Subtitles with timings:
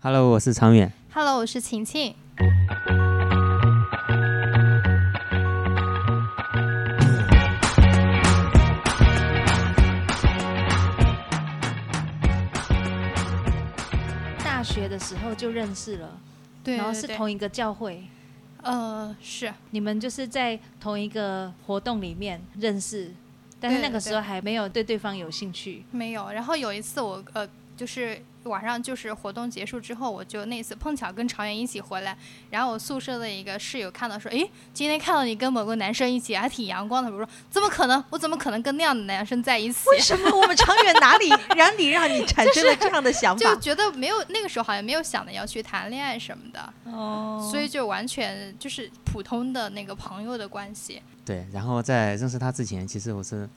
[0.00, 0.92] Hello，我是常远。
[1.12, 2.14] Hello，我是晴晴。
[14.44, 16.16] 大学的时候就认识了，
[16.62, 18.04] 对然后是同一个教会，
[18.62, 23.10] 呃是你们就是在同一个活动里面认识，
[23.58, 25.82] 但是那个时候还没有对对方有兴趣。
[25.90, 26.30] 没有。
[26.30, 32.16] 然后有一次我呃就是晚上就是活动结束之后，我就那次碰巧跟常远一起回来，
[32.50, 37.10] 然后我宿舍的一个室友看到说，诶，今天看到你跟某个男生一起，还挺阳光的。
[37.10, 38.02] 我说怎么可能？
[38.10, 39.88] 我怎么可能跟那样的男生在一起？
[39.90, 43.60] 为什么我们长远哪里哪里让你产生了这样的想法就法？
[43.60, 51.02] 觉得没有那个时候好像没有想着要去谈恋爱什么的，哦所以就完全就是普通的那个朋友的关系。
[51.24, 53.48] 对，然后在认识他之前，其实我是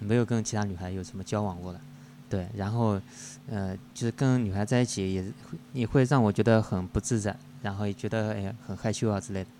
[0.00, 1.80] 没有跟其他女孩有什么交往过的。
[2.28, 3.00] 对，然后
[3.48, 9.50] 呃，就是跟女孩在一起也会也会让我觉得很不自在，然后也觉得哎很害羞啊之类的。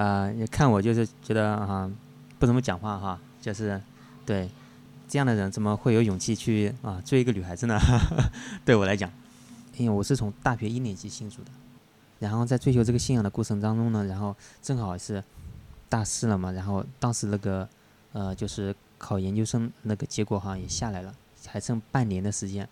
[0.00, 1.90] 啊、你看我就是觉得啊、
[2.38, 3.80] 不怎么讲话哈，就是
[4.24, 4.48] 对
[5.08, 7.78] 这样的人怎么会有勇气去啊追一个女孩子呢？
[8.64, 9.10] 对我来讲，
[9.76, 11.50] 因为我是从大学一年级信主的，
[12.18, 15.22] 然后在追求这个信仰的过程当中呢，然后正好是
[15.88, 17.68] 大四了嘛，然后当时那个
[18.12, 21.14] 呃就是考研究生那个结果好像也下来了，
[21.46, 22.68] 还剩半年的时间。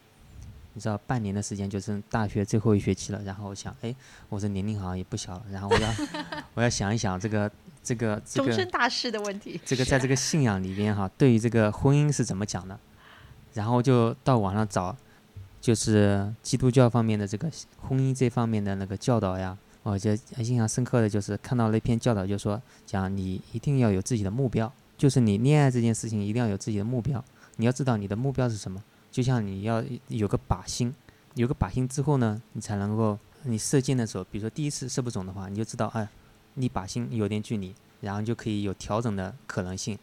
[0.75, 3.95] 你知道半年的时间就是大学最后一学期了，然后我想，哎，
[4.29, 5.95] 我这年龄好像也不小了，然后我要
[6.55, 7.51] 我要想一想这个
[7.83, 9.61] 这个这终身大事的问题。
[9.65, 12.79] 这个在这个信仰里边哈，对于这个婚姻是怎么讲的，
[13.53, 14.97] 然后就到网上找，
[15.61, 17.49] 就是基督教方面的这个
[17.81, 27.25] 婚姻这方面的那个教导呀，我觉得印象深刻的就是看到了一篇教导，就说讲你一定要有自己的目标，就是你恋爱这件事情一定要有自己的目标，
[27.57, 28.83] 你要知道你的目标是什么，
[29.15, 30.93] 就像你要有个靶心，
[31.35, 36.09] 有个靶心之后呢，你才能够你射箭的时候，比如说第一次射不准的话，你就知道哎，
[36.55, 39.97] 离靶心有点距离，然后就可以有调整的可能性。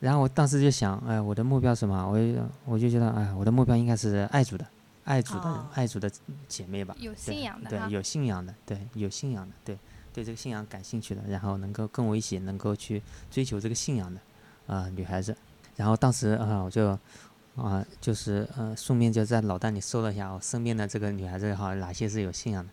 [0.00, 2.04] 然后我当时就想，哎，我的目标是什么？
[2.04, 4.66] 我就我就觉得，哎，我的目标应该是爱主的，
[5.04, 6.10] 爱主的，哦爱主的
[6.48, 6.96] 姐妹吧。
[6.98, 9.78] 有信仰的哈，对有信仰的，对，有信仰的，对，
[10.12, 14.20] 对这个信仰感兴趣的，然后能够跟我一起能够去追求这个信仰的，
[14.66, 15.36] 啊、女孩子。
[15.76, 16.98] 然后当时啊、我就
[17.62, 22.70] 啊、就是呃，顺便就在脑袋里搜了一下我身边的这个女孩子哈，哪些是有信仰的，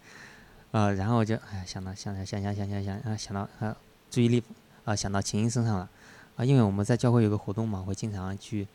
[0.72, 3.75] 呃，然后我就哎想到想到想想想想想啊，想到呃
[4.12, 4.44] 注意力
[4.84, 5.90] 啊、想到琴音身上了
[6.38, 8.68] 啊、因为我们在教会有个活动嘛，会经常去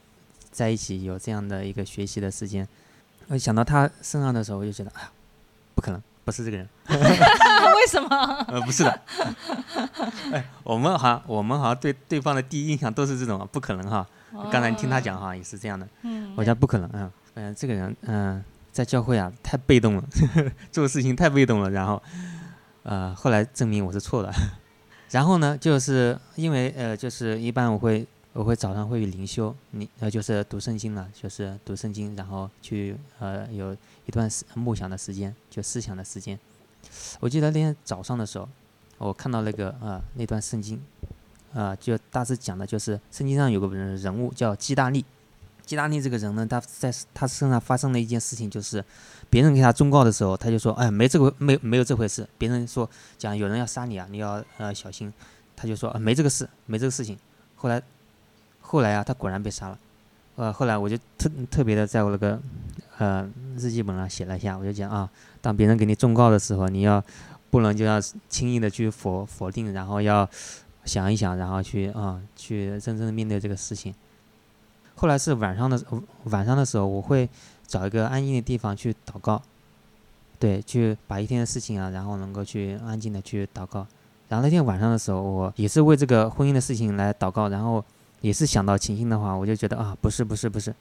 [0.50, 2.66] 在一起有这样的一个学习的时间。
[3.28, 5.12] 我想到她身上的时候，我就觉得，哎呀，
[5.74, 8.08] 不可能，不是这个人， 为什么？
[8.48, 9.00] 呃，不是的。
[10.32, 14.06] 哎，我们好像我们好像对对方的第一印象都是这种啊，不可能哈。
[14.50, 15.88] 刚才你听他讲哈，也是这样的。
[16.02, 18.42] 嗯我讲不可能，嗯嗯、这个人嗯、
[18.72, 20.04] 在教会啊太被动了，
[20.70, 22.02] 做事情太被动了，然后
[22.82, 24.32] 呃后来证明我是错的。
[25.10, 33.76] 然后呢，就是因为呃就是一般我会我会早上会灵修，你呃就是读圣经了，就是读圣经，然后去呃有
[34.06, 36.38] 一段时默想的时间，就思想的时间。
[37.18, 38.48] 我记得那天早上的时候，
[38.98, 40.80] 我看到那个呃那段圣经，
[41.52, 45.04] 呃就大致讲的就是圣经上有个人人物叫基大利。
[45.64, 48.84] 基大利这个人呢，他在他身上发生了一件事情，就是
[49.28, 55.12] 别人给他忠告的时候，他就说：“哎，没这个没没有这回事。”别人说讲有人要杀你啊，你要呃小心。
[55.54, 57.16] 他就说：“啊，没这个事，没这个事情。”
[57.54, 57.80] 后来
[58.60, 59.78] 后来啊，他果然被杀了。
[60.36, 62.40] 呃，后来我就特特别的在我那个
[62.98, 65.08] 呃日记本上写了一下，我就讲啊，
[65.40, 67.04] 当别人给你忠告的时候，你要
[67.50, 70.28] 不能就要轻易的去否否定，然后要
[70.90, 73.94] 想一想，然后去啊、去认真的面对这个事情。
[74.96, 75.80] 后来是晚上的
[76.24, 77.28] 晚上的时候，我会
[77.64, 79.40] 找一个安静的地方去祷告，
[80.40, 83.86] 对，去把一天的事情啊，然后能够去安静的去祷告。
[84.28, 87.84] 然后那天晚上的时候，我也是为这个婚姻的事情来祷告，然后
[88.20, 90.74] 也是想到晴晴的话，我就觉得啊，不是不是不是。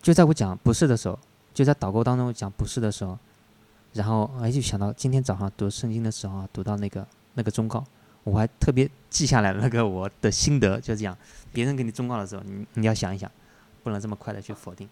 [0.00, 1.18] 就在我讲不是的时候，
[1.52, 3.18] 就在祷告当中讲不是的时候，
[3.92, 7.84] 然后哎就想到今天早上读圣经的时候啊，读到那个那个忠告，
[8.24, 11.16] 我还特别记下来那个我的心得，就这样。
[11.52, 13.30] 别人给你忠告的时候，你你要想一想，
[13.82, 14.88] 不能这么快的去否定。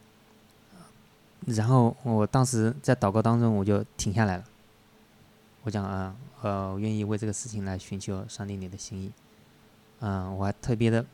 [1.46, 4.44] 然后我当时在祷告当中，我就停下来了。
[5.64, 9.10] 我讲啊，呃，我愿意为这个事情来寻求上帝你的心意。
[10.00, 11.04] 嗯，我还特别的，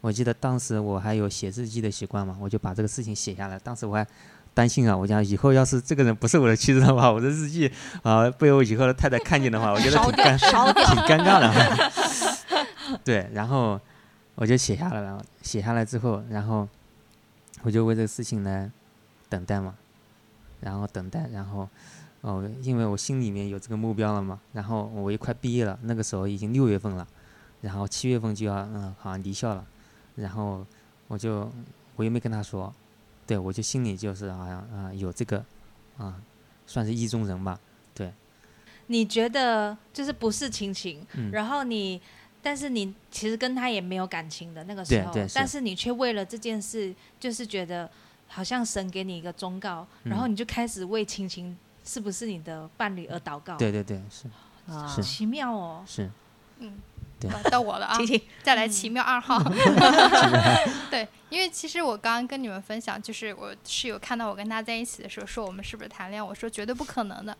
[0.00, 3.58] 我记得当时我还有写日记的习惯嘛，我就把这个事情写下来。
[3.58, 4.06] 当时我还
[4.54, 7.70] 担心啊，我讲以后要是这个人不是我的妻子的话，我的日记
[8.02, 10.38] 啊、被我以后的太太看见的话，我觉得，挺尴。
[10.38, 12.98] 挺尴尬的。
[13.02, 13.80] 对，然后
[14.36, 16.68] 我就写下来了，写下来之后，然后
[17.62, 18.70] 我就为这个事情来
[19.28, 19.74] 等待嘛，
[20.60, 21.68] 然后等待，然后
[22.20, 27.06] 哦，因为我心里面有这个目标了嘛，然后我也快毕业了，那个时候已经六月份了，
[27.62, 29.64] 然后七月份就要嗯好像离校了，
[30.14, 30.64] 然后
[31.08, 31.50] 我就
[31.96, 32.72] 我又没跟他说，
[33.26, 35.44] 对我就心里就是好像啊、有这个
[35.98, 36.14] 啊、
[36.66, 37.58] 算是意中人吧，
[37.94, 38.12] 对。
[38.88, 42.00] 你觉得就是不是亲情，嗯，然后你，
[42.42, 47.90] 但是你其实跟他也没有感情的那个时候，但是你却为了这件事，就是觉得
[48.28, 53.56] 好像神给你一个忠告，然后嗯你就开始为亲情是不是你的伴侣而祷告。
[53.56, 54.28] 对对对是。
[54.70, 55.02] 啊，是。
[55.02, 55.82] 奇妙哦。
[55.86, 56.10] 是，
[56.58, 56.93] 嗯，对
[57.28, 59.38] 到到我了啊请，请，再来奇妙二号。
[60.90, 66.26] 对， 因为其实我刚刚跟你们分享，就是我室友看到我跟他在一起的时候，说我们是不是谈恋爱？
[66.26, 67.36] 我说绝对不可能的。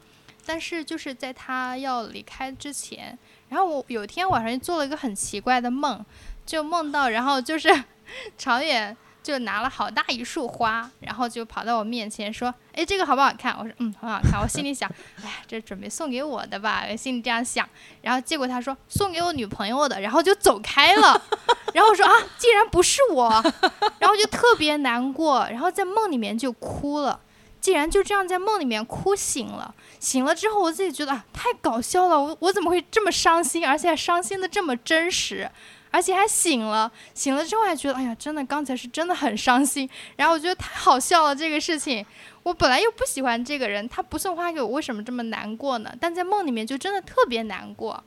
[0.46, 6.04] 但是就是在他要离开之前，然后我有一天晚上就做了一个很奇怪的梦，
[6.44, 7.68] 就梦到，然后就是
[8.36, 14.88] 长远就拿了好大一束花，然后就跑到我面前说：“哎，这个好不好看？”我说：“嗯，很好看。”我心里想
[15.24, 17.66] ：“哎，这准备送给我的吧？”我心里这样想。
[18.02, 21.20] 然后结果他说送给我女朋友的，然后就走开了。
[21.72, 23.42] 然后我说啊，竟然不是我，
[23.98, 27.18] 然后就特别难过，然后在梦里面就哭了。
[27.60, 35.50] 竟然就这样在梦里面哭醒了，醒了之后我自己觉得啊太搞笑了，我我怎么会这么伤心，而且还伤心的这么真实，
[35.94, 39.88] 而且还醒了，醒了之后还觉得哎呀真的刚才是真的很伤心，
[40.18, 42.04] 然后我觉得太好笑了这个事情，
[42.42, 45.94] 我本来又不喜欢这个人，他不送花给我为什么这么难过呢？
[46.00, 48.02] 但在梦里面就真的特别难过，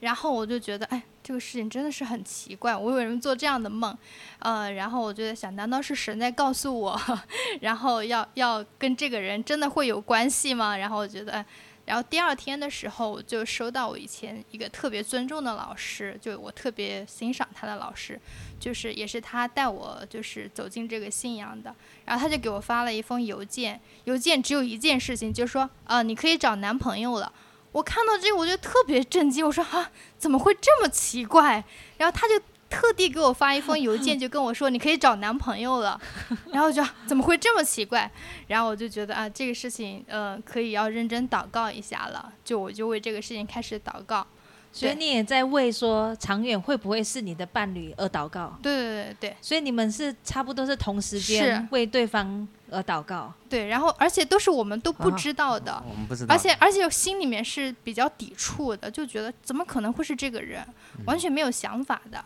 [0.00, 3.94] 然后我就觉得哎这个事情真的是很奇怪，我为什么做这样的梦？
[4.38, 6.98] 呃，然后我就在想，难道是神在告诉我，
[7.60, 10.78] 然后要要跟这个人真的会有关系吗？
[10.78, 11.44] 然后我觉得，哎
[11.88, 18.20] 然后第二天的时候，我就收到我以前一个特别尊重的老师，就我特别欣赏他的老师，
[18.60, 21.74] 就是也是他带我就是走进这个信仰的。
[22.04, 27.32] 然后他就给我发了一封邮件，邮件只有一件事情，就说，呃，你可以找男朋友了。
[27.72, 31.64] 我看到这个我就特别震惊，我说啊，怎么会这么奇怪？
[31.96, 32.38] 然后他就
[32.68, 36.00] 特地给我发一封 邮件，就跟我说你可以找男朋友了。
[36.52, 38.10] 然后我就啊怎么会这么奇怪？
[38.46, 42.32] 然后我就觉得啊，这个事情呃可以要认真祷告一下了。
[42.44, 44.26] 就我就为这个事情开始祷告。
[44.70, 48.54] 所以你也在为说长远会不会是你的伴侣而祷告。
[48.62, 53.32] 对对对对所以你们是差不多是同时间为对方而祷告。
[53.48, 55.82] 对，然后而且都是我们都不啊知道的。
[55.88, 60.62] 我们不知道，而且而且心里面是比较抵触的，就觉得怎么可能会是这个人，
[61.06, 62.22] 完全没有想法的。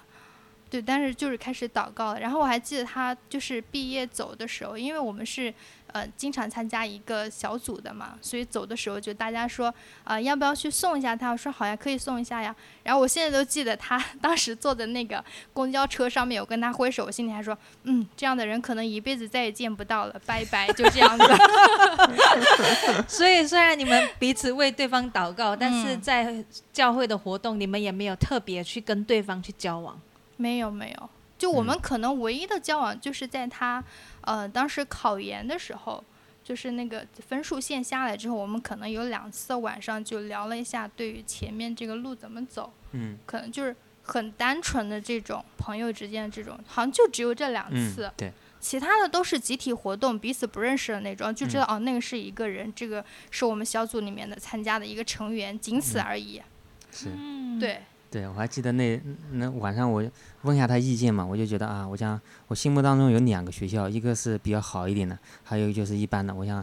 [0.73, 2.21] 对，但是就是开始祷告了。
[2.21, 5.53] 然后我还记得他就是毕业走的时候，因为我们是
[5.89, 9.69] 呃经常参加一个小组的嘛，所以走的时候就大家说
[10.03, 11.31] 啊、呃要不要去送一下他？
[11.31, 12.57] 我说好呀，可以送一下呀。
[12.85, 15.23] 然后我现在都记得他 当时坐的那个
[15.53, 21.25] 公交车上面有跟他挥手，我心里还说嗯，这样的人可能一辈子再也见不到了，拜拜，就这样子。
[23.07, 26.43] 所以虽然你们彼此为对方祷告，但是嗯在
[26.73, 30.01] 教会的活动，你们也没有特别去跟对方去交往。
[30.37, 33.83] 没有没有，就我们可能唯一的交往就是在他，
[34.23, 36.03] 呃，当时考研的时候，
[36.43, 43.19] 就是那个分数线下来之后，我们可能有两次晚上就聊了一下对于前面这个路怎么走，嗯。
[43.27, 56.03] 可能就是很单纯的这种朋友之间的这种，好像就只有这两次，嗯，对，其他的都是集体活动，彼此不认识的那种，就知道、哦那个是一个人，这个是我们小组里面的参加的一个成员，仅此嗯。
[56.03, 56.43] 而已。
[56.91, 57.09] 是。
[57.17, 57.81] 嗯，对，
[58.13, 59.01] 对，我还记得那
[59.31, 60.05] 那晚上我
[60.43, 66.35] 问一下他意见嘛，我就觉得啊，我想我心目当中有两个学校，一个是比较好一点的，还有就是一般的。
[66.35, 66.63] 我想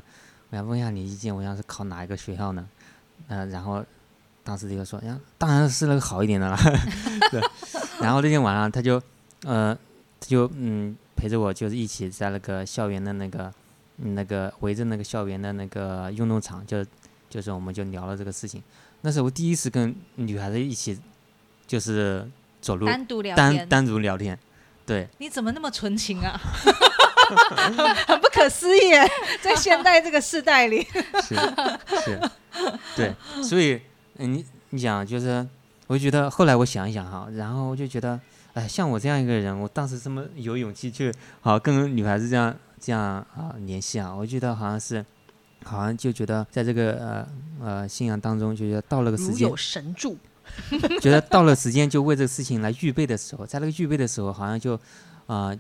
[0.52, 2.70] 我想问一下你意见，我想是考哪一个学校呢？
[3.30, 3.84] 呃，然后
[4.44, 6.56] 当时这个说，呀，当然是那个好一点的了。
[7.32, 7.42] 对，
[8.00, 9.02] 然后那天晚上他就
[9.44, 9.76] 呃
[10.20, 13.52] 他就嗯陪着我，就是一起在那个校园的那个
[13.96, 16.86] 那个围着那个校园的那个运动场，就
[17.28, 18.62] 就是我们就聊了这个事情。
[19.02, 21.00] 那是我第一次跟女孩子一起，
[21.70, 22.28] 就是
[22.60, 24.38] 走路单独聊，单单独聊天，
[24.88, 26.36] 对，你怎么那么纯情啊？
[28.08, 28.90] 很不可思议，
[29.40, 30.82] 在现代这个时代里，
[31.22, 31.36] 是
[32.04, 32.20] 是，
[32.96, 33.80] 对，所以
[34.18, 35.48] 嗯你你想就是，
[35.86, 38.20] 我就觉得后来我想一想哈，然后我就觉得，
[38.56, 45.06] 哎，像我这样一个人，我当时这么有勇气去好跟女孩子这样这样啊联系啊，我觉得好像是，
[45.64, 47.28] 好像就觉得在这个呃
[47.62, 50.18] 呃信仰当中，就觉得到了个时间如有，神助，
[51.02, 54.80] 觉得到了时间就为这个事情来预备的时候，在那个预备的时候，好像就
[55.28, 55.56] 啊、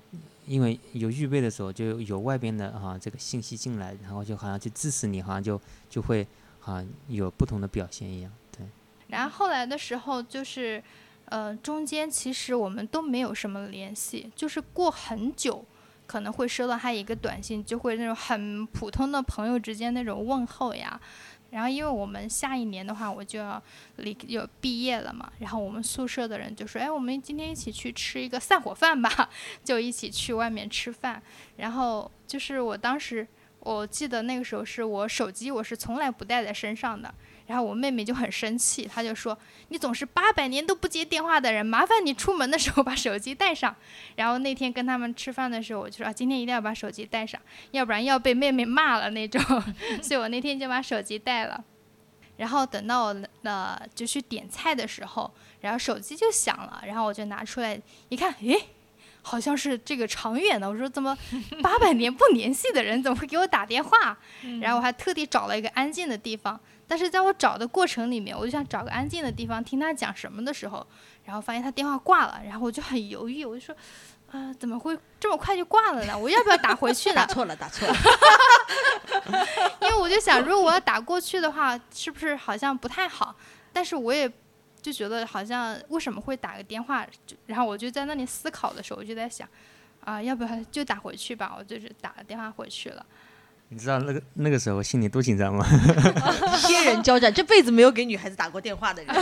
[0.48, 6.25] 因为有预备的时候，就有外边的啊、这个信息进来，然后就好像就支持你，好像就就会
[6.65, 8.31] 啊有不同的表现一样。
[8.58, 8.65] 对，
[9.08, 10.84] 然后后来的时候就是，
[11.25, 15.63] 呃，中间其实我们都没有什么联系，就是过很久
[16.08, 21.00] 可能会收到他一个短信，就会那种很普通的朋友之间那种问候呀。
[21.51, 23.62] 然后因为我们下一年的话，我就要
[23.98, 29.29] 离有毕业了嘛，然后我们宿舍的人就说：“哎，我们今天一起去吃一个散伙饭吧。
[29.63, 31.22] ”就一起去外面吃饭。
[31.58, 33.27] 然后就是我当时，
[33.62, 37.13] 我记得那个时候是我手机我是从来不带在身上的。
[37.50, 39.36] 然后我妹妹就很生气，她就说
[39.70, 43.75] ：“你总是八百年都不接电话的人，麻烦你出门的时候把手机带上。”
[44.18, 47.41] 然后那天跟他们吃饭的时候，我就说：“啊，今天一定要把手机带上，
[47.72, 49.41] 要不然要被妹妹骂了那种。
[50.00, 51.63] ”所以我那天就把手机带了。
[52.38, 58.62] 然后等到我呃就去点菜的时候，然后手机就响了，然后我就拿出来一看，诶，
[59.21, 60.69] 好像是这个长远的。
[60.69, 61.17] 我说怎么
[61.61, 64.17] 八百年不联系的人怎么会给我打电话？
[64.61, 66.59] 然后我还特地找了一个安静的地方。
[66.88, 70.85] 但是在我找的过程里面，我就想找个安静的地方听他讲什么的时候，
[71.23, 73.75] 然后发现他电话挂了，然后我就很犹豫，我就说，
[74.31, 76.17] 啊，怎么会这么快就挂了呢？
[76.17, 77.15] 我要不要打回去呢？
[77.17, 77.95] 打错了，打错了。
[79.81, 83.35] 因为我就想，如果我要打过去的话，是不是好像不太好？
[83.71, 84.27] 但是我也
[84.81, 87.05] 就觉得好像为什么会打个电话？
[87.45, 89.48] 然后我就在那里思考的时候，我就在想，
[90.01, 91.55] 啊，要不要就打回去吧？
[91.57, 93.05] 我就是打了电话回去了。
[93.71, 95.63] 你知道那个那个时候心里多紧张吗？
[96.67, 99.15] 天人交战，这辈子没有给女孩子打过电话的人，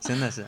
[0.00, 0.46] 真的是。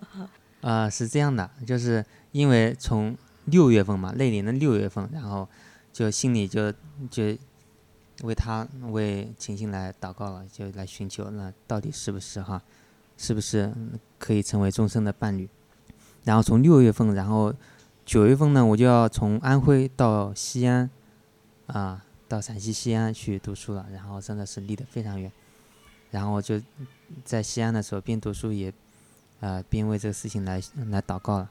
[0.60, 5.48] 啊，是这样的，就是因为从六月份嘛，那年的六月份，然后
[5.92, 6.70] 就心里就
[7.10, 7.36] 就
[8.22, 12.62] 为他为秦星来祷告了，就来寻求那到底是不是哈，
[13.22, 13.72] 是不是
[14.18, 15.48] 可以成为终身的伴侣？
[16.24, 17.54] 然后从六月份，然后
[18.04, 20.90] 九月份呢，我就要从安徽到西安。
[21.68, 25.30] 啊，到陕西西安去读书了，然后真的是离得非常远，
[26.10, 26.60] 然后就
[27.24, 28.70] 在西安的时候边读书也，
[29.40, 30.60] 呃，边为这个事情来
[30.90, 31.50] 来祷告了，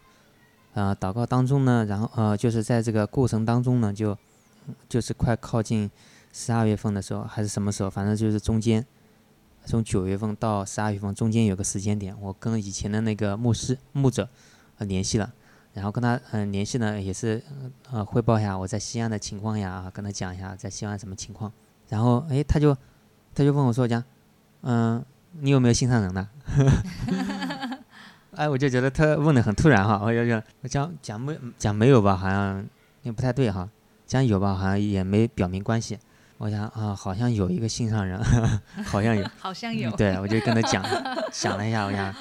[0.73, 4.15] 呃，祷告当中呢，然后呃，就是在这个过程当中呢，就
[4.87, 5.89] 就是快靠近
[6.33, 8.85] 十二月份的时候，还是什么时候，反正就是中间，
[9.65, 14.27] 从九月份到十二月份中间有个时间点，我跟以前的那个牧师牧者
[14.77, 15.31] 呃联系了。
[15.73, 17.41] 然后跟他嗯联系呢，也是
[17.89, 21.49] 呃汇报一下我在西安的情况呀，跟他讲一下在西安什么情况。
[21.87, 22.75] 然后哎，他就
[23.33, 24.03] 他就问我说讲，
[24.63, 25.01] 嗯，
[25.39, 26.27] 你有没有心上人呢？
[28.35, 32.65] 哎，我就觉得他问的很突然哈，我就讲讲讲没讲没有吧，好像
[33.03, 33.69] 也不太对哈。
[34.05, 35.97] 讲有吧，好像也没表明关系。
[36.41, 38.19] 我想啊，好像有一个心上人，
[38.83, 39.91] 好像有， 好像有。
[39.91, 40.83] 对，我就跟他讲
[41.31, 42.11] 想了一下，我想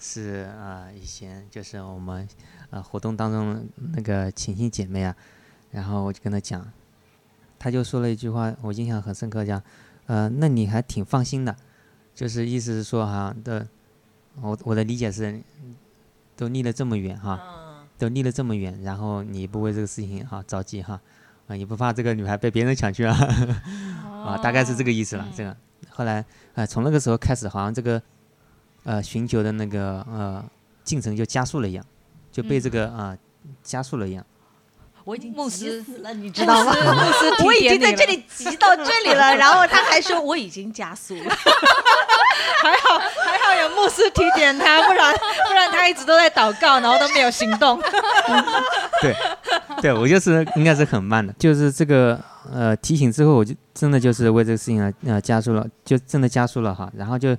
[0.00, 2.28] 是啊，以前就是我们。
[2.70, 5.16] 啊，活动当中那个亲戚姐妹啊，
[5.70, 6.70] 然后我就跟他讲，
[7.58, 9.62] 他就说了一句话，我印象很深刻，讲，
[10.04, 11.56] 呃，那你还挺放心的，
[12.14, 13.66] 就是意思是说哈的，
[14.42, 15.40] 我我的理解是，
[16.36, 21.00] 都离了这么远哈，都离了这么远，然后你不为这个事情哈着急哈，
[21.48, 23.16] 啊，你不怕这个女孩被别人抢去啊，
[24.24, 25.26] 啊，大概是这个意思了。
[25.36, 25.56] 这个
[25.90, 26.24] 后来
[26.54, 28.00] 啊，从那个时候开始，好像这个
[28.84, 30.44] 呃寻求的那个呃
[30.84, 31.84] 进程就加速了一样。
[32.30, 33.16] 就被这个啊
[33.64, 34.24] 加速了一样，
[35.02, 36.72] 我已经牧师死了，你知道吗？
[36.72, 41.24] 牧师 我已经在这里急到这里了，然后他还说我已经加速了，
[42.62, 45.14] 还好还好有牧师提点他，不然
[45.46, 47.80] 不然他一直都在祷告，然后都没有行动。
[49.02, 49.16] 对，
[49.80, 52.18] 对我就是应该是很慢的，就是这个
[52.52, 56.90] 呃提醒之后，我就真的就是为这个事情啊呃加速了，就真的加速了哈。
[56.96, 57.36] 然后就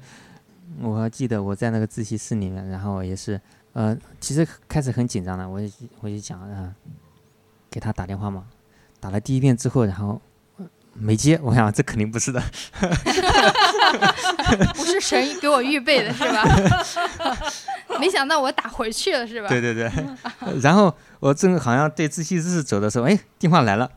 [0.81, 3.39] 我还记得我在那个自习室里面，然后也是。
[3.73, 5.67] 呃，其实开始很紧张的，我就
[6.01, 6.73] 我就讲啊，
[7.69, 8.43] 给他打电话嘛，
[8.99, 10.19] 打了第一遍之后，然后
[10.93, 12.41] 没接，我想这肯定不是的，
[14.75, 16.43] 不是神给我预备的是吧？
[17.99, 19.47] 没想到我打回去了是吧？
[19.49, 19.91] 对对对，
[20.61, 23.89] 然后我正好像对自习室走的时候，哎，电话来了。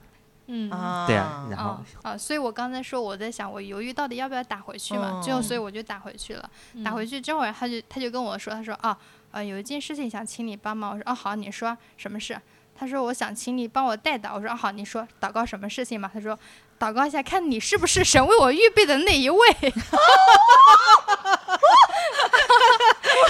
[0.48, 0.68] 嗯，
[1.06, 6.50] 对啊，然后啊，所以我刚才说我在想，我犹豫到底要不要打回去嘛，最后所以我就打回去了。
[6.84, 8.94] 打回去之后，他就他就跟我说，他说啊，
[9.30, 10.90] 呃，有一件事情想请你帮忙。
[10.90, 12.38] 我说哦好，你说什么事？
[12.74, 14.34] 他说我想请你帮我代祷。
[14.34, 16.10] 我说哦好，你说祷告什么事情嘛？
[16.12, 16.38] 他说
[16.82, 19.38] 祷告一下，看你是不是神为我预备的那一位。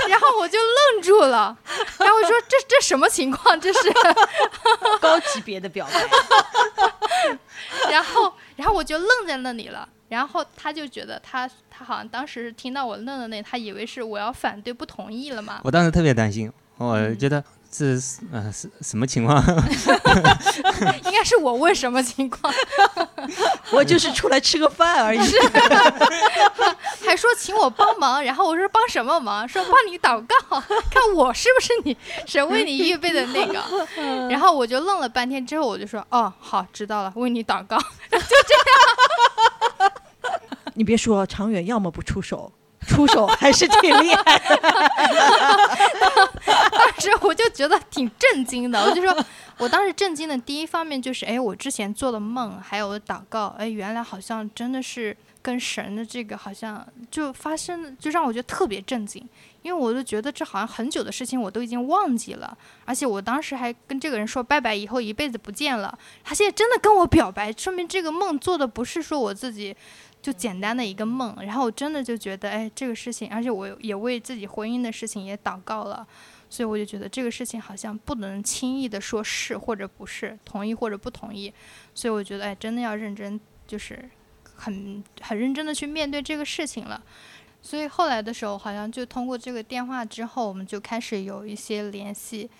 [0.08, 1.54] 然后我就愣住了，
[1.98, 3.60] 然后我说这这什么情况？
[3.60, 3.92] 这是
[5.00, 6.02] 高级别的表白。
[7.92, 9.86] 然后，然后我就愣在那里了。
[10.08, 15.60] 然后他就觉得他他好像当时听到我愣在那，他以为是我要反对不同意了嘛。
[15.64, 17.42] 我当时特别担心，我觉得
[17.74, 19.42] 这是呃是什么情况？
[21.06, 22.52] 应该是我问什么情况？
[23.72, 25.20] 我就是出来吃个饭而已。
[27.06, 29.48] 还说请我帮忙，然后我说帮什么忙？
[29.48, 30.36] 说帮你祷告，
[30.90, 33.58] 看我是不是你神为你预备的那个。
[34.28, 39.92] 然后我就愣了半天，之后我就说哦好知道了，为你祷告，就这样。
[40.74, 42.52] 你别说，长远要么不出手，
[42.86, 44.42] 出手还是挺厉害。
[47.10, 49.24] 是我就觉得挺震惊的，我就说，
[49.58, 59.26] 我当时震惊的第一方面就是，哎，我之前做的梦，还有祷告，哎，原来好像真的是跟神的这个好像就发生，就让我觉得特别震惊，
[59.62, 69.74] 因为我就觉得这好像很久的事情我都已经忘记了，而且我当时还跟这个人说拜拜，以后一辈子不见了，他现在真的跟我表白，说明这个梦做的不是说我自己。
[70.22, 76.06] 就简单的一个梦，然后我真的就觉得，哎，这个事情，而且我也为自己婚姻的事情也祷告了，
[76.52, 81.50] 所以我就觉得这个事情好像不能轻易的说是或者不是，同意或者不同意，
[81.94, 83.98] 所以我觉得，哎，真的要认真，就是
[84.54, 87.02] 很很认真的去面对这个事情了。
[87.62, 92.50] 所以后来的时候，好像就通过这个电话之后，我们就开始有一些联系。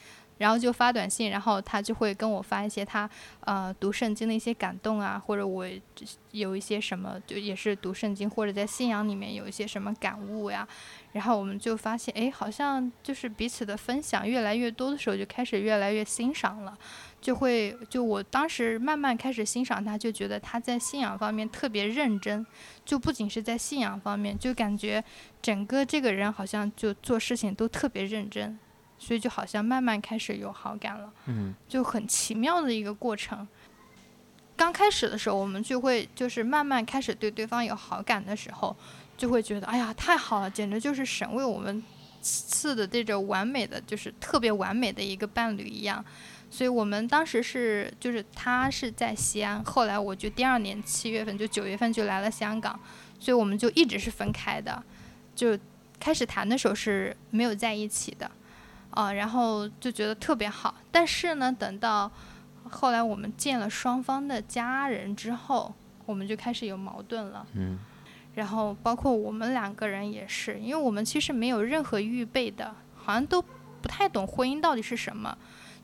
[0.43, 3.09] 然后就发短信，然后他就会跟我发一些他
[3.43, 5.65] 呃读圣经的一些感动啊，或者我
[6.33, 10.67] 有一些什么就也是读圣经或者在信仰里面有一些什么感悟呀，
[11.13, 16.77] 然后我们就发现哎，好像就是彼此的分享越来越多的时候，就开始越来越欣赏了，
[17.21, 22.45] 就会就我当时慢慢开始欣赏他，就觉得他在信仰方面特别认真，
[22.85, 25.05] 就不仅是在信仰方面，就感觉
[25.41, 28.59] 整个这个人好像就做事情都特别认真。
[29.03, 33.47] 所以就好像慢慢开始有好感了，嗯，就很奇妙的一个过程。
[34.57, 38.77] 刚开始的时候，我们就会就是慢慢开始对对方有好感的时候，
[39.17, 41.83] 就会觉得哎呀太好了，简直就是神为我们
[42.21, 46.05] 赐的这种完美的，就是特别完美的一个伴侣一样。
[46.49, 52.79] 所以我们当时是就是他是在西安，后来我就第二年七月份就九月份就来了香港，
[53.19, 54.81] 所以我们就一直是分开的，
[55.35, 55.59] 就
[55.99, 58.31] 开始谈的时候是没有在一起的。
[58.93, 62.11] 啊，然后就觉得特别好，但是呢，等到
[62.71, 65.75] 后来我们见了双方的家人之后，
[66.07, 67.47] 我们就开始有矛盾了。
[67.55, 67.79] 嗯。
[68.35, 75.37] 然后包括我们两个人也是，因为我们其实没有任何预备的，好像都不太懂婚姻到底是什么，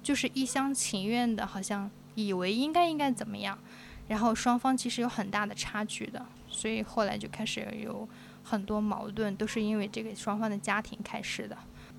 [0.03, 3.59] 就是一厢情愿的，好像以为应该应该怎么样，
[4.09, 8.09] 然后双方其实有很大的差距的，所以后来就开始有
[8.45, 11.55] 很多矛盾，都是因为这个双方的家庭开始的。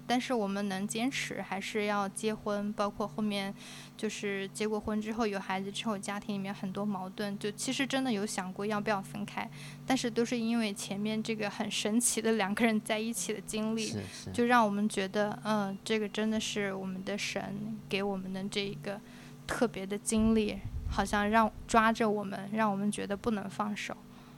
[0.10, 2.74] 但是我们能坚持，还是要结婚。
[2.74, 3.54] 包括后面，
[3.96, 9.48] 就是结过婚之后有孩子之后，家庭里面很多矛盾，就其实真的有想过要不要分开。
[9.86, 13.94] 但是都是因为前面这个很神奇的两个人在一起的经历，
[14.34, 19.00] 就让我们觉得，嗯，这个真的是我们的神给我们的这一个
[19.46, 20.58] 特别的经历，
[20.90, 23.96] 好像让抓着我们，让我们觉得不能放手，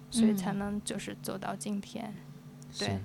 [0.10, 2.14] 所以才能就是走到今天。
[2.78, 3.00] 对。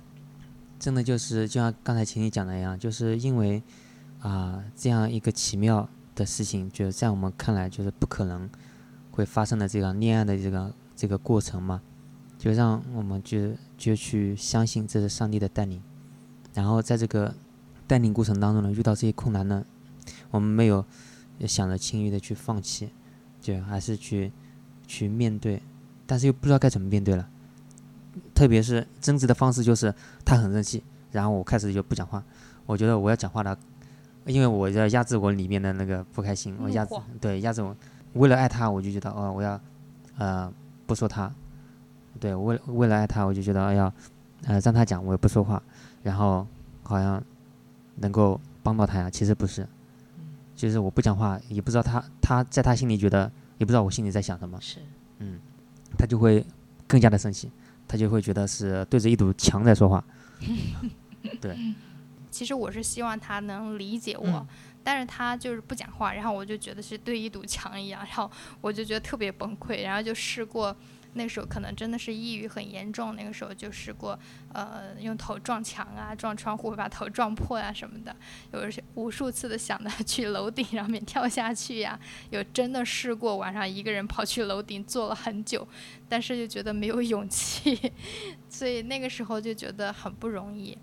[0.79, 3.63] 真的就是就像刚才请你讲的一样，就是因为
[4.21, 8.49] 啊这样一个奇妙的事情，就是在我们看来就是不可能
[9.11, 11.81] 会发生的这个恋爱的这个这个过程嘛，
[12.39, 15.83] 就让我们就就去相信这是上帝的带领，
[16.55, 17.35] 然后在这个
[17.87, 19.65] 带领过程当中呢，遇到这些困难呢，
[20.31, 20.85] 我们没有
[21.47, 22.91] 想着轻易的去放弃，
[23.41, 24.33] 就还是去
[24.87, 25.63] 去面对，
[26.07, 27.29] 但是又不知道该怎么面对了。
[28.37, 29.93] 特别是争执的方式，就是
[30.25, 32.23] 他很生气，然后我开始就不讲话。
[32.67, 33.57] 我觉得我要讲话了，
[34.27, 37.75] 因为我要压制我里面的那个不开心，我压制，对，压制我。
[38.13, 39.59] 为了爱他，我就觉得哦，我要
[40.19, 40.53] 呃
[40.87, 41.33] 不说他。
[42.21, 43.93] 对，为为了爱他，我就觉得要
[44.45, 45.63] 呃让他讲，我也不说话，
[46.03, 46.47] 然后
[46.83, 47.23] 好像
[47.97, 49.11] 能够帮到他呀。
[49.11, 49.67] 其实不是，
[50.55, 54.59] 就是我不讲话，也不知道他他在他心里觉得，也不知道我心里在想什么。
[54.61, 54.79] 是，
[55.19, 55.39] 嗯，
[55.99, 56.45] 他就会
[56.89, 57.51] 更加的生气。
[57.89, 60.05] 他就会觉得是对着一堵墙在说话，
[61.41, 61.57] 对。
[62.31, 64.47] 其实我是希望他能理解我，
[64.85, 70.77] 但是他就是不讲话，然后我就觉得是对一堵墙一样，然后我就觉得特别崩溃，然后就试过。
[71.17, 74.19] 那时候可能真的是抑郁很严重，那个时候就试过，
[74.53, 78.15] 呃，用头撞墙啊，撞窗户把头撞破啊什么的，
[78.53, 78.61] 有
[78.95, 81.99] 无数次的想着去楼顶上面跳下去呀，
[82.31, 85.67] 有真的试过晚上一个人跑去楼顶坐了很久，
[86.09, 87.93] 但是又觉得没有勇气，
[88.49, 90.77] 所以那个时候就觉得很不容易。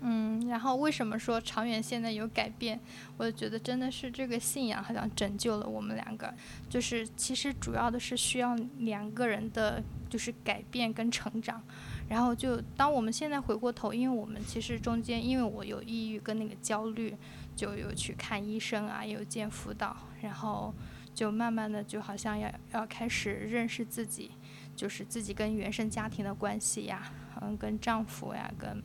[0.00, 2.78] 嗯，然后为什么说长远现在有改变？
[3.16, 6.32] 我觉得真的是这个信仰好像拯救了我们两个。
[6.68, 11.62] 就是其实主要的是需要两个人的就是改变跟成长。
[12.08, 17.14] 然后就当我们现在回过头，因为我们其实中间因为我有抑郁跟那个焦虑，
[17.56, 20.72] 就有去看医生啊，有见辅导，然后
[21.12, 24.30] 就慢慢的就好像要要开始认识自己，
[24.74, 28.82] 就是自己跟原生家庭的关系呀，嗯，跟丈夫呀，跟。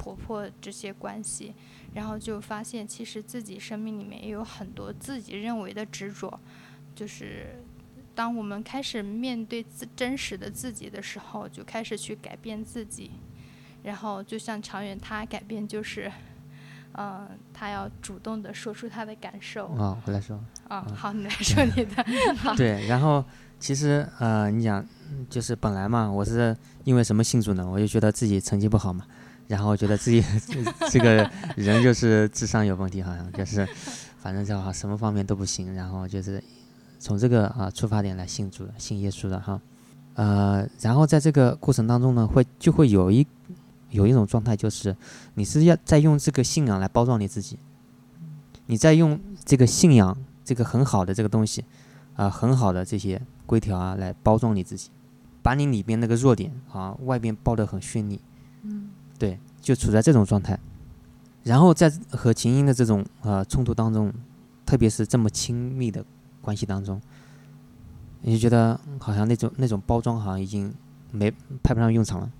[0.00, 1.52] 婆婆这些关系，
[1.92, 6.40] 然后就发现其实自己生命里面也有很多自己认为的执着，
[6.94, 7.62] 就是
[8.14, 13.10] 当我们开始面对自真实的自己的时候，就开始去改变自己。
[13.82, 16.10] 然后就像长远，他改变就是，
[16.94, 19.66] 嗯、他要主动的说出他的感受。
[19.74, 20.38] 啊，我来说。
[20.68, 22.04] 啊、好，你来 说你的。
[22.36, 23.24] 好，对，然后
[23.58, 27.66] 其实呃，你讲嗯就是本来嘛，我是因为什么信主呢？
[27.66, 29.06] 我就觉得自己成绩不好嘛，
[29.50, 30.24] 然后觉得自己
[30.88, 33.68] 这个人就是智商有问题，好像就是
[34.18, 36.40] 反正就好什么方面都不行，然后就是
[37.00, 39.60] 从这个啊、出发点来信主的，信耶稣的哈。
[40.14, 43.26] 呃，然后在这个过程当中呢，会就会有一
[43.90, 44.96] 有一种状态，就是
[45.34, 47.58] 你是要在用这个信仰来包装你自己，
[48.66, 51.64] 你在用这个信仰这个很好的这个东西。
[52.16, 54.90] 啊、很好的这些规条啊，来包装你自己，
[55.40, 58.20] 把你里边那个弱点啊，外边包得很绚丽，
[59.20, 60.58] 对，就处在这种状态。
[61.44, 64.10] 然后在和琴音的这种呃冲突当中，
[64.64, 66.02] 特别是这么亲密的
[66.40, 67.00] 关系当中，
[68.22, 70.72] 你就觉得好像那种那种包装好像已经
[71.10, 71.30] 没
[71.62, 72.30] 派不上用场了，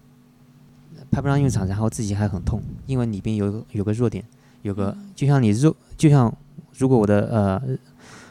[1.10, 4.24] 派不上用场，然后自己还很痛，因为里边有有个弱点，
[4.62, 6.34] 有个就像你肉，就像
[6.76, 7.78] 如果我的呃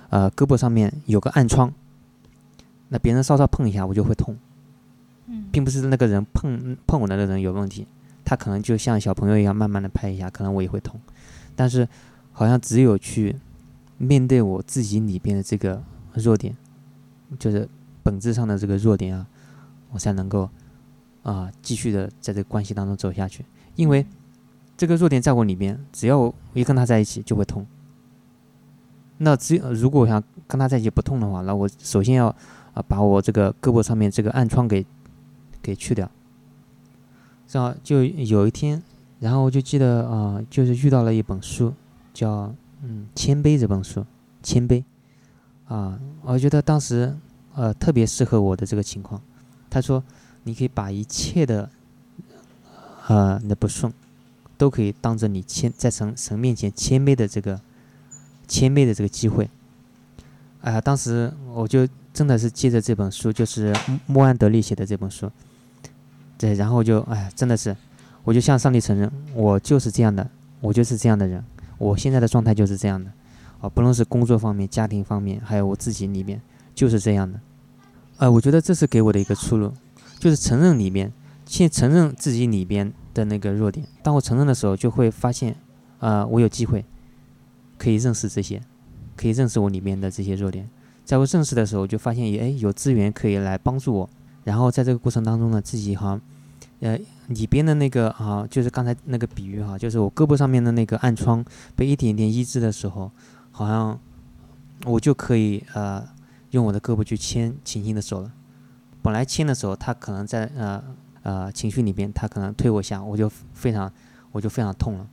[0.10, 1.72] 呃胳膊上面有个暗疮，
[2.90, 4.38] 那别人稍稍碰一下我就会痛，
[5.28, 7.88] 嗯，并不是那个人碰碰我的那个人有问题，
[8.30, 11.02] 他可能就像小朋友一样慢慢的拍一下，可能我也会痛，
[11.56, 11.88] 但是
[12.32, 13.36] 好像只有去
[13.98, 15.82] 面对我自己里边的这个
[16.14, 16.56] 弱点，
[17.40, 17.68] 就是
[18.04, 19.26] 本质上的这个弱点啊，
[19.90, 20.48] 我才能够
[21.24, 23.44] 啊、继续的在这个关系当中走下去，
[23.76, 24.06] 因为
[24.78, 27.66] 这个弱点在我里边，只要我一跟他在一起就会痛。
[29.18, 32.28] 那只有如果我想跟他在一起不痛的话，那我首先要
[32.76, 34.86] 啊、把我这个胳膊上面这个暗疮给
[35.64, 36.08] 给去掉。
[37.50, 38.80] 这样就有一天，
[39.20, 41.74] 然后我就记得啊、就是遇到了一本书，
[42.14, 44.06] 叫嗯《谦卑》这本书，
[44.44, 44.84] 谦卑
[45.68, 47.12] 啊，我觉得当时
[47.56, 49.20] 呃特别适合我的这个情况。
[49.68, 50.04] 他说，
[50.44, 51.68] 你可以把一切的
[53.08, 53.92] 呃你的不顺，
[54.56, 57.60] 都可以当着你谦在神神面前谦卑的这个
[58.48, 59.50] 谦卑的这个机会。
[60.62, 65.32] 哎呀，当时我就真的是借着这本书，就是莫安德利写的这本书，
[66.40, 67.76] 对，然后就哎，真的是，
[68.24, 70.26] 我就向上帝承认，我就是这样的，
[70.62, 71.44] 我就是这样的人，
[71.78, 73.12] 我现在的状态就是这样的，
[73.60, 76.42] 啊，不论是工作方面、家庭方面，还有我自己里面，
[76.74, 77.38] 就是这样的。
[78.20, 79.74] 呃，我觉得这是给我的一个出路，
[80.18, 81.12] 就是承认里面，
[81.46, 83.86] 先承认自己里边的那个弱点。
[84.02, 85.54] 当我承认的时候，就会发现，
[86.00, 86.86] 呃，我有机会
[87.78, 88.62] 可以认识这些，
[89.18, 90.70] 可以认识我里面的这些弱点。
[91.04, 94.10] 在我认识的时候，就发现哎有资源可以来帮助我。
[94.50, 96.22] 然后在这个过程当中呢，自己好像，
[96.80, 103.12] 呃，里边的那个啊，就是刚才那个比喻哈、就是我胳膊上面的那个暗疮被一点点医治的时候，
[103.52, 104.00] 好像
[104.86, 106.04] 我就可以呃
[106.50, 108.32] 用我的胳膊去牵琴琴的手了。
[109.04, 110.84] 本来牵的时候，他可能在呃
[111.22, 113.94] 呃情绪里边，他可能推我一下，我就非常
[114.32, 115.08] 我就非常痛了，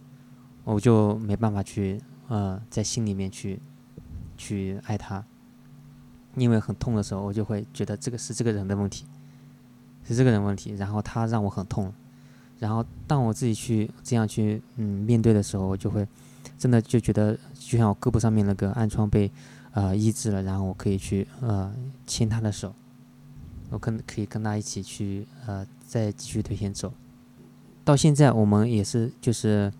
[0.64, 3.60] 我就没办法去呃在心里面去
[4.38, 5.22] 去爱他，
[6.36, 9.04] 因为很痛的时候，我就会觉得这个是这个人的问题，
[10.06, 11.92] 是这个人问题，然后他让我很痛，
[12.58, 16.06] 然后当我自己去这样去嗯面对的时候，我就会
[16.58, 19.30] 真的就觉得就像我胳膊上面那个暗疮被
[19.72, 21.74] 呃医治了，然后我可以去呃
[22.06, 22.74] 牵他的手，
[23.70, 26.92] 我跟可以跟他一起去呃再继续对前走。
[27.84, 29.72] 到现在我们也是就是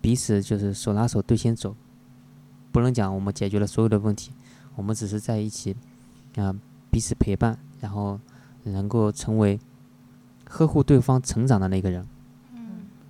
[0.00, 1.74] 彼此就是手拉手对先走，
[2.70, 4.32] 不能讲我们解决了所有的问题，
[4.76, 5.76] 我们只是在一起
[6.36, 6.54] 啊、
[6.90, 8.18] 彼此陪伴，然后
[8.64, 9.58] 能够成为
[10.44, 12.06] 呵护对方成长的那个人。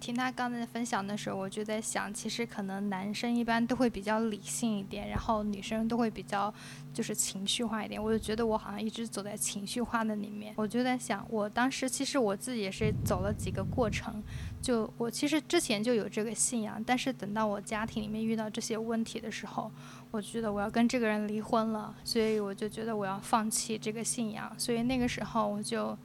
[0.02, 6.52] 听他刚才分享的时候，我就在想，其实可能男生一般都会比较理性一点，然后女生都会比较
[6.92, 8.02] 就是情绪化一点。
[8.02, 10.52] 我就觉得我好像一直走在情绪化的里面。
[10.56, 14.20] 我就在想，我当时其实我自己也是走了几个过程，
[14.60, 19.70] 就我其实之前就有这个信仰，但是等到我家庭里面遇到这些问题的时候，
[20.10, 25.96] 我觉得我要跟这个人离婚了，所以我就觉得我要放弃这个信仰，所以那个时候我就，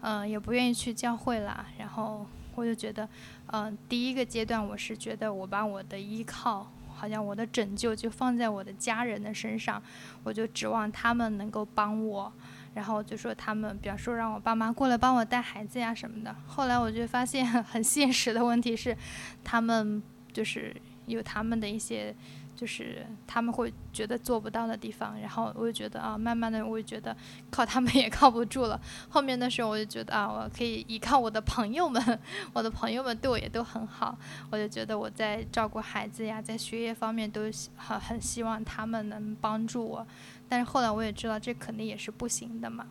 [0.00, 3.08] 嗯、也不愿意去教会啦，然后我就觉得，
[3.52, 9.82] 嗯、第一个阶段我是觉得我把我的依靠，好像我的拯救就放在我的家人的身上，
[10.24, 12.32] 我就指望他们能够帮我，
[12.74, 16.34] 然后就说他们，比方说让我爸妈过来帮我带孩子呀什么的。
[16.46, 18.96] 后来我就发现 很现实的问题是，
[19.44, 20.74] 他们就是
[21.06, 22.14] 有他们的一些
[22.56, 27.14] 就是他们会觉得做不到的地方，然后我就觉得啊，慢慢的我就觉得
[27.50, 28.80] 靠他们也靠不住了。
[29.10, 32.18] 后面的时候我就觉得啊，我可以依靠我的朋友们，
[32.54, 34.16] 我的朋友们对我也都很好，
[34.50, 37.42] 我就觉得我在照顾孩子呀，在学业方面都
[37.76, 40.06] 很很希望他们能帮助我，
[40.48, 42.86] 但是后来我也知道这肯定也是不行的嘛。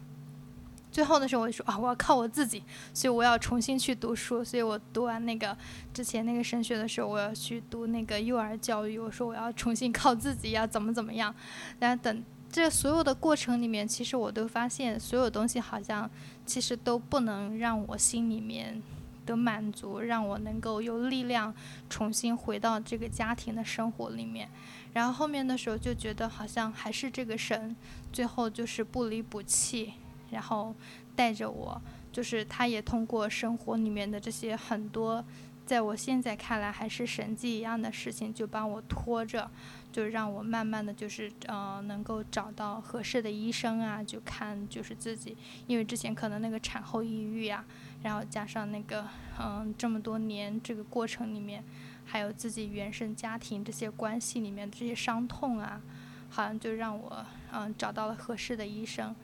[0.96, 4.42] 最后的时候我就说啊，我要靠我自己，所以我要重新去读书。
[4.42, 5.54] 所以我读完那个
[5.94, 8.98] 之前那个升学的时候，我要去读那个幼儿教育。
[8.98, 11.36] 我说我要重新靠自己，要怎么怎么样。
[11.80, 16.10] 然后等这所有的过程里面，其实我都发现，所有东西好像
[16.46, 18.82] 其实都不能让我心里面
[19.26, 21.54] 的满足，让我能够有力量
[21.90, 24.50] 重新回到这个家庭的生活里面。
[24.94, 27.76] 然后后面的时候就觉得好像还是这个神，
[28.14, 29.96] 最后就是不离不弃。
[30.36, 30.76] 然后
[31.16, 35.24] 带着我，就是他也通过生活里面的这些很多，
[35.66, 39.50] 在我现在看来还是神迹一样的事情，就帮我拖着，
[39.92, 45.36] 就让我慢慢的就是呃能够找到合适的医生啊，就看就是自己，
[45.68, 47.66] 因为之前可能那个产后抑郁啊，
[48.04, 49.08] 然后加上那个
[49.40, 51.64] 嗯这么多年这个过程里面，
[52.04, 55.82] 还有自己原生家庭这些关系里面这些伤痛啊，
[56.30, 59.16] 好像就让我嗯找到了合适的医生。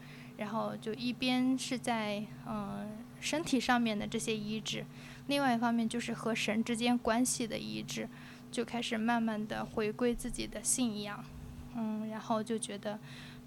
[0.41, 4.83] 然后就一边是在嗯身体上面的这些医治，
[5.27, 8.09] 另外一方面就是和神之间关系的医治，
[8.51, 11.23] 就开始慢慢的回归自己的信仰，
[11.75, 12.99] 嗯，然后就觉得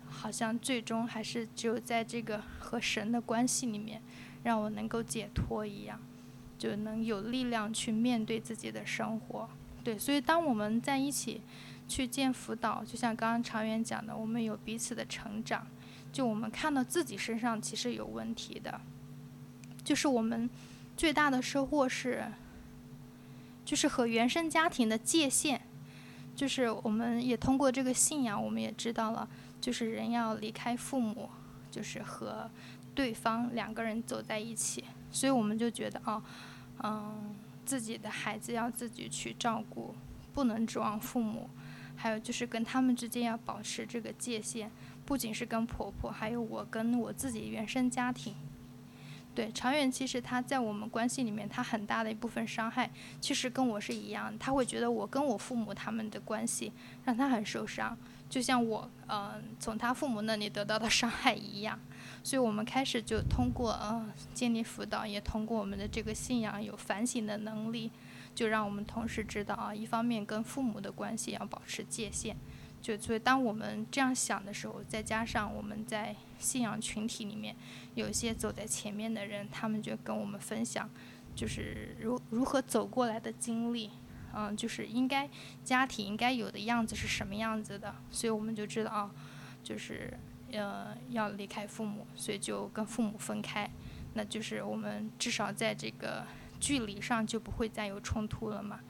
[0.08, 4.00] 好像最终还是只有在这个和神的关系里面，
[4.44, 6.00] 让我能够解脱一样，
[6.56, 9.48] 就能有力量去面对自己的生活。
[9.82, 11.40] 对，所以当我们在一起
[11.88, 15.66] 去见辅导，就像刚刚常远讲的，我们有彼此的成长。
[16.14, 18.80] 就我们看到自己身上其实有问题的，
[19.82, 20.48] 就是我们
[20.96, 22.26] 最大的收获是，
[23.64, 25.60] 就是和原生家庭的界限，
[26.36, 29.28] 就是我们也通过这个信仰，我们也知道了，
[29.60, 31.28] 就是人要离开父母，
[31.68, 32.48] 就是和
[32.94, 36.22] 对方两个人走在一起，所以我们就觉得哦，
[36.84, 37.34] 嗯，
[37.66, 39.96] 自己的孩子要自己去照顾，
[40.32, 41.50] 不能指望父母，
[41.96, 44.70] 还有就是跟他们之间要保持这个界限。
[45.04, 48.34] 不仅是跟婆婆，还有我跟我自己原生家庭。
[49.34, 52.88] 对，长远其实他在我们关系里面，他很大的一部分伤害，
[53.20, 54.32] 其实跟我是一样。
[54.38, 56.72] 他会觉得我跟我父母他们的关系
[57.04, 57.98] 让他很受伤，
[58.30, 61.80] 就像我嗯从他父母那里得到的伤害一样。
[62.22, 67.90] 所以我们开始就通过嗯建立辅导，也通过我们的这个信仰有反省的能力，
[68.36, 72.36] 就让我们同时知道啊，一方面跟父母的关系要保持界限。
[72.84, 77.56] 就所以，当我们这样想的时候，再加上我们在信仰群体里面
[77.94, 80.86] 有一些走在前面的人，他们就跟我们分享，
[81.34, 83.90] 就是如如何走过来的经历，
[84.34, 85.26] 嗯，就是应该
[85.64, 89.10] 家庭应该有的样子是什么样子的，所以我们就知道，
[89.62, 90.12] 就是
[90.52, 93.70] 呃要离开父母，所以就跟父母分开，
[94.12, 96.26] 那就是我们至少在这个
[96.60, 98.80] 距离上就不会再有冲突了嘛。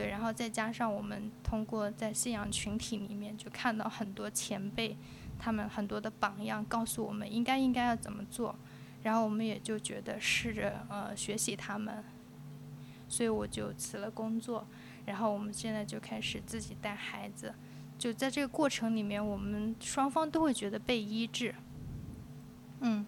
[0.00, 4.96] 对，然后再加上我们通过在信仰群体里面，就看到很多前辈，
[5.38, 8.56] 他们很多的榜样，告诉我们应该应该要怎么做，
[9.02, 12.02] 然后我们也就觉得试着呃学习他们，
[13.10, 14.66] 所以我就辞了工作，
[15.04, 17.54] 然后我们现在就开始自己带孩子，
[17.98, 21.54] 就在这个过程里面，我们双方都会觉得被医治，
[22.80, 23.04] 嗯，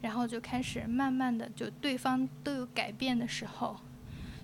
[0.00, 3.78] 然后就开始慢慢的就对方都有改变的时候。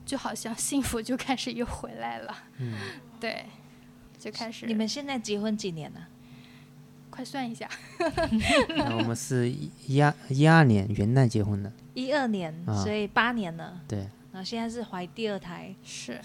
[0.07, 2.73] 就好像幸福就开始又回来了，嗯，
[3.19, 3.45] 对，
[4.17, 4.65] 就开始。
[4.65, 6.09] 你们现在结婚几年了？
[7.11, 7.69] 快算一下。
[8.99, 11.73] 我们是一二一二年元旦结婚的。
[11.95, 13.81] 一二年，所以八年了。
[13.89, 13.99] 对。
[14.33, 15.75] 然后现在是怀第二胎。
[15.83, 16.21] 是。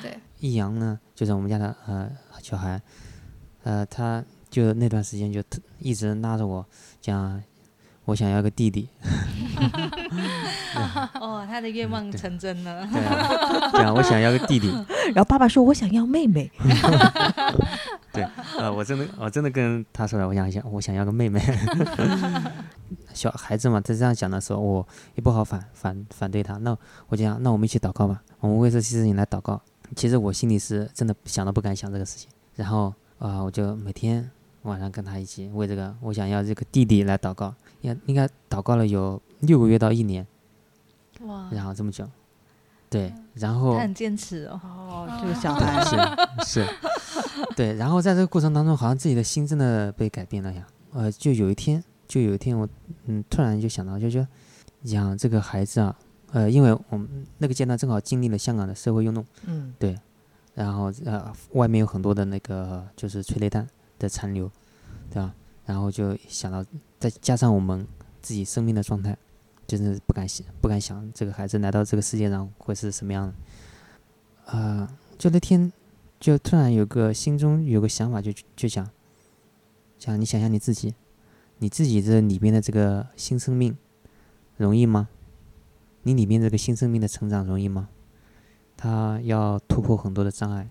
[0.00, 0.18] 对。
[0.40, 2.80] 易阳呢，就是我们家的呃小孩，
[3.64, 5.42] 呃，他就那段时间就
[5.78, 6.66] 一直拉着我
[7.00, 7.42] 讲。
[8.06, 8.88] 我想要个弟弟。
[11.20, 12.86] 哦，他的愿望成真了。
[12.92, 14.68] 对啊，对啊，我想要个弟弟。
[15.14, 16.50] 然后爸爸说：“我想要妹妹。”
[18.12, 18.26] 对，
[18.58, 21.40] 呃，我真的，我真的跟他说了，我想想，我想要个妹妹。
[23.12, 26.56] 小孩子嘛，在这样讲的时候，我也不好反反反对他。
[26.58, 26.76] 那
[27.08, 29.60] 我就想，那我们一起祷告吧，我们为这些事情来祷告。
[29.94, 32.28] 其实我心里是真的想都不敢想这个事情。
[32.54, 34.30] 然后啊，我就每天
[34.62, 37.54] 晚上跟他一起为这个我想要这个弟弟来祷告。
[37.80, 40.26] 应应该祷告了有六个月到一年，
[41.22, 41.48] 哇！
[41.50, 42.08] 然后这么久，
[42.88, 45.96] 对，然后他很坚持哦，哦，这个小孩是
[46.44, 46.66] 是，
[47.54, 50.66] 对，然后在这个过程当中，好像自己的心真的被改变了呀。
[50.92, 52.68] 呃，就有一天，就有一天，我
[53.04, 54.26] 嗯，突然就想到，就说
[54.82, 55.94] 养这个孩子啊，
[56.32, 59.98] 呃，因为我们那个阶段正好经历了香港的社会运动，嗯，对，
[60.54, 63.66] 然后呃外面有很多的那个就是催泪弹
[63.98, 64.50] 的残留，
[65.10, 65.34] 对吧？
[65.66, 66.64] 然后就想到
[66.98, 67.86] 再加上我们
[68.22, 69.14] 自己生命的状态，
[69.66, 73.34] 就是不敢想不敢想这个孩子来到这个世界上会是什么样的。
[74.46, 75.70] 呃，就那天
[76.18, 78.88] 就突然有个心中有个想法就，就想，
[79.98, 80.94] 想你想想你自己，
[81.58, 83.76] 你自己这里边的这个新生命
[84.56, 85.08] 容易吗？
[86.04, 87.88] 你里面这个新生命的成长容易吗？
[88.76, 90.68] 他要突破很多的障碍，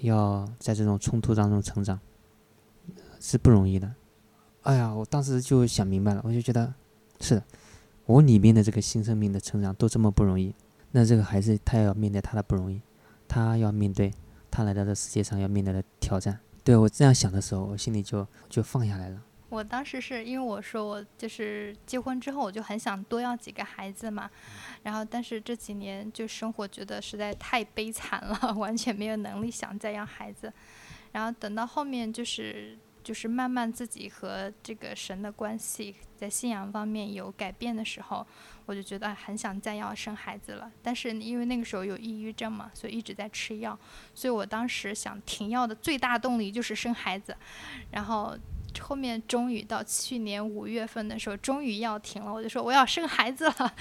[0.00, 2.00] 要在这种冲突当中成长，
[3.20, 3.94] 是不容易的。
[4.62, 6.74] 哎呀，我当时就想明白了，我就觉得
[7.20, 7.44] 是的，
[8.06, 10.52] 我里面的这个新生命的成长都这么不容易，
[10.90, 12.82] 那这个孩子他要面对他的不容易，
[13.28, 14.12] 他要面对
[14.50, 16.40] 他来到这世界上要面对的挑战。
[16.62, 19.22] 对我这样想的时候，我心里就就放下来了。
[19.48, 24.30] 我当时是因为我说我就是结婚之后我就很想多要几个孩子嘛，
[24.84, 30.52] 然后但是这几年就生活觉得实在太悲惨了， 完全没有能力想再要孩子，
[31.10, 38.26] 然后等到后面就是就是慢慢自己和这个神的关系在信仰方面有改变的时候，
[38.66, 43.78] 我就觉得很想再要生孩子了，但是因为那个时候有抑郁症嘛，所以一直在吃药，
[44.14, 47.36] 所以我当时想停药的最大动力就是生孩子，
[47.90, 48.36] 然后。
[48.80, 53.74] 后面终于到去年五月份的时候，终于要停了，我就说我要生孩子了，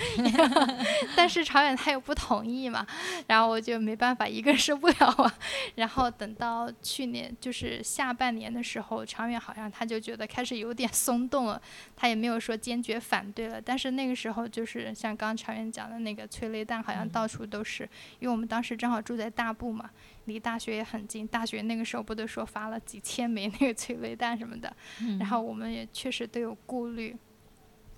[1.16, 2.86] 但是长远他又不同意嘛，
[3.28, 5.34] 然后我就没办法，一个人生不了啊。
[5.76, 11.62] 然后等到去年就是下半年的时候，长远好像他就觉得开始有点松动了，
[11.96, 13.62] 他也没有说坚决反对了。
[13.62, 17.84] 但是那个时候就是像刚长远讲的那个催泪弹，好像到处都是，
[18.20, 19.90] 因为我们当时正好住在大部嘛。
[20.30, 24.74] 离大学也很近，大学那个时候不都说发了几千枚那个 催泪弹什么的，
[25.20, 27.14] 然后我们也确实都有顾虑，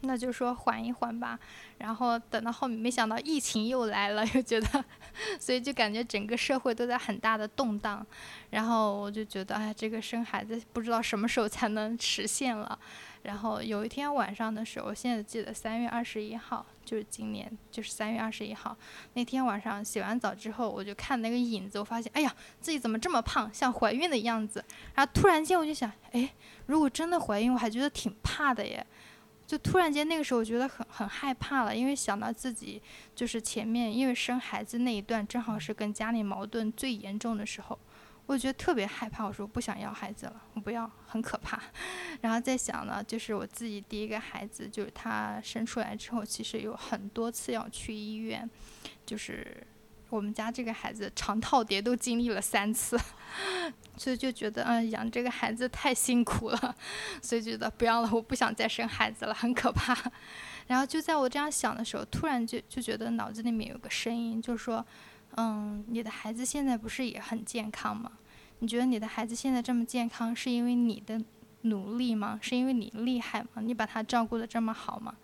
[0.01, 1.39] 那就说缓一缓吧。
[1.77, 4.85] 然后等到后面，没想到疫情又来了，又觉得，
[5.39, 8.05] 所以就感觉整个社会都在很大的动荡。
[8.51, 12.77] 然后我就觉得，哎，这个生孩子不知道什么时候才能实现了。
[13.23, 18.75] 然后有一天晚上的时候，我现在记得三月二十一号，就是今年，就是三月二十一号
[19.13, 24.63] 那天晚上洗完澡之后，我就看那个影子，我发现，哎呀，自己怎么这么胖，像怀孕的样子。
[24.95, 26.31] 然后突然间我就想，哎，
[26.65, 28.85] 如果真的怀孕，我还觉得挺怕的耶。
[29.51, 32.81] 就突然间那个时候，我觉得很很害怕了，因为想到自己
[33.13, 37.77] 就是前面因为生孩子那一段，正好是跟家里矛盾最严重的时候。
[38.27, 41.61] 我觉得特别害怕，我说不想要孩子了，我不要，很可怕。
[42.21, 48.49] 然后再想呢，就是我自己第一个孩子，就是他生出来之后，其实有很多次要去医院，
[49.05, 49.67] 就是
[50.11, 52.99] 我们家这个孩子肠套叠都经历了三次，
[53.97, 56.75] 所以就觉得嗯，养这个孩子太辛苦了，
[57.23, 59.97] 所以觉得不要了，我不想再生孩子了，很可怕。
[60.67, 64.85] 然后就在我这样想的时候，突然就就觉得脑子里面有个声音，就说。
[65.37, 68.11] 嗯，你的孩子现在不是也很健康吗？
[68.59, 71.17] 你觉得你的孩子现在这么健康，是因为你的
[71.61, 72.37] 努力吗？
[72.41, 73.61] 是因为你厉害吗？
[73.61, 75.15] 你把他照顾的这么好吗？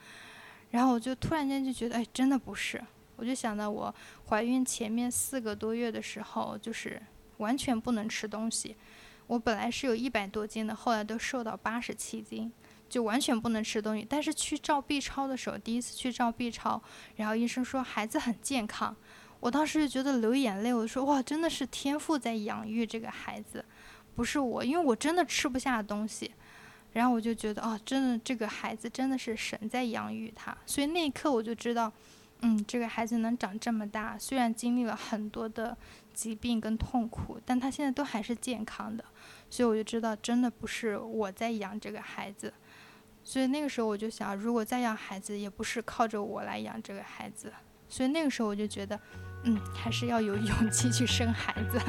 [0.71, 2.81] 然后我就突然间就觉得，哎，真的不是。
[3.17, 3.93] 我就想到我
[4.29, 7.01] 怀孕前面四个多月的时候，就是
[7.37, 8.75] 完全不能吃东西。
[9.27, 12.49] 我本来是有一百多斤的，后来都瘦到八十七斤，
[12.87, 14.07] 就完全不能吃东西。
[14.09, 16.81] 但是去照 B 超的时候，第一次去照 B 超，
[17.17, 18.95] 然后医生说孩子很健康。
[19.39, 23.63] 我当时就觉得流眼泪，我说哇，真的是天赋在养育这个孩子，
[24.15, 26.31] 不是我，因为我真的吃不下东西。
[26.93, 31.91] 然后我就觉得啊，真的这个孩子真的是神在养育他，所以那一刻我就知道，
[32.41, 35.75] 嗯，这个孩子能长这么大，虽然经历了很多的
[36.13, 39.03] 疾病跟痛苦，但他现在都还是健康的，
[39.49, 42.53] 所以我就知道真的不是我在养这个孩子。
[43.23, 47.51] 所以那个时候我就想，如果再要孩子，也不是靠着我来养这个孩子。
[47.89, 48.99] 所以那个时候我就觉得。
[49.43, 51.79] 嗯，还是要有 勇气去生孩子。